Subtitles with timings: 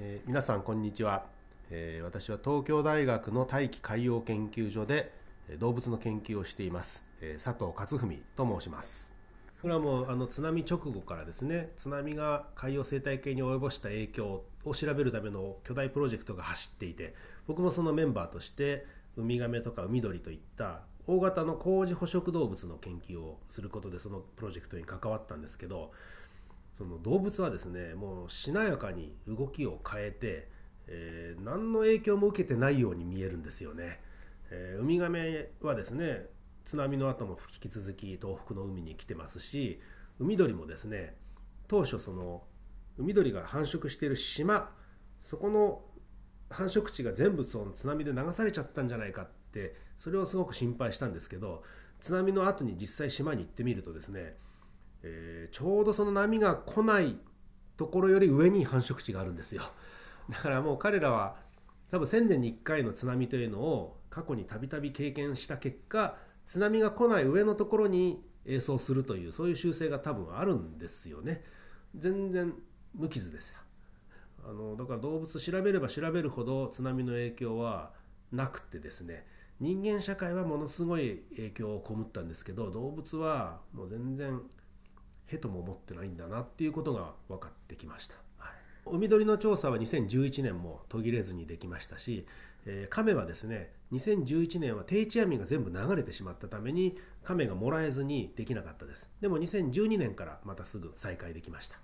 [0.00, 1.24] えー皆さんこんにちは、
[1.70, 5.12] えー私は東京大学の大気海洋研究所で
[5.58, 9.12] 動物の研究をしています、えー佐藤勝文と申します。
[9.60, 17.16] これはもうあの津波直後からですね津波が海洋生態系に及ぼした影響を調べるための巨大プロジェクトが走っていて
[17.48, 18.86] 僕もそのメンバーとして
[19.16, 25.90] ウミガメとか海鳥といった大型の高次捕食動物の研究をすることでそのプロジェクトに関わったんですけど
[26.78, 30.48] その動物はですねもうしなやかに動きを変えて、
[30.86, 34.00] えー何の影響も受けてないように見えるんですよね、
[34.50, 36.26] えーウミガメはですね
[36.64, 39.80] 津波の後も引き続き東北の海に来てますし
[40.20, 41.16] 海鳥もですね
[41.66, 42.42] 当初その
[42.96, 44.70] 海鳥が繁殖している島
[45.18, 45.82] そこの
[46.50, 51.62] 繁殖地が全部その津波で流されちゃったんじゃないかってそれをすごく心配したんですけど
[52.00, 54.36] 津波の後に実際島に行ってみるとですね
[55.02, 57.16] えーちょうどその波が来ない
[57.76, 59.62] ところより上に繁殖地があるんですよ。
[60.28, 61.36] だからもう彼らは
[61.88, 71.44] 多分1000年に1回の津波というのを過去にたびたび経験した結果津波が来ない上のところに営巣するというそういう習性が多分あるんですよね。
[71.94, 72.54] 全然
[72.94, 73.60] 無傷ですよ。
[74.44, 77.92] あのだから動物調べれば調べるほど津波の影響は
[78.32, 79.26] なくてですね
[79.60, 84.40] 人間社会はものすごい影響を被ったんですけど動物はもう全然
[85.28, 88.52] へとも思ってないんだなっていうことが分かってきました、はい、
[88.86, 92.26] 海鳥の調査は2011年も途切れずにできましたし、
[92.66, 99.10] えー亀はですね2011年は定置網が全部流れてしまったために亀がもらえずにできなかったです。
[99.20, 101.78] でも2012年からまたすぐ再開できました。